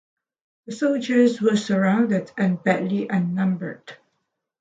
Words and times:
The 0.65 0.71
soldiers 0.71 1.39
were 1.39 1.55
surrounded 1.55 2.31
and 2.35 2.63
badly 2.63 3.11
outnumbered. 3.11 3.97